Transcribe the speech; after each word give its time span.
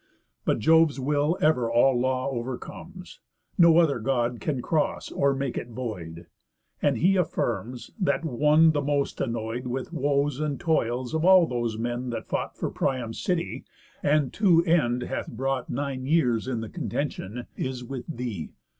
But 0.45 0.57
Jove's 0.57 0.99
will 0.99 1.37
ever 1.43 1.71
all 1.71 1.95
law 1.99 2.27
overcomes, 2.31 3.19
No 3.55 3.77
other 3.77 3.99
God 3.99 4.39
can 4.39 4.59
cross 4.59 5.11
or 5.11 5.35
make 5.35 5.59
it 5.59 5.67
void; 5.69 6.25
And 6.81 6.97
he 6.97 7.15
affirms, 7.17 7.91
that 7.99 8.25
one 8.25 8.71
the 8.71 8.81
most 8.81 9.21
annoy'd 9.21 9.67
With 9.67 9.93
woes 9.93 10.39
and 10.39 10.59
toils 10.59 11.13
of 11.13 11.23
all 11.23 11.45
those 11.45 11.77
men 11.77 12.09
that 12.09 12.25
fought 12.25 12.57
For 12.57 12.71
Priam's 12.71 13.19
city, 13.19 13.63
and 14.01 14.33
to 14.33 14.65
end 14.65 15.03
hath 15.03 15.27
brought 15.27 15.69
Nine 15.69 16.07
years 16.07 16.47
in 16.47 16.61
the 16.61 16.69
contention, 16.69 17.45
is 17.55 17.83
with 17.83 18.07
thee. 18.07 18.49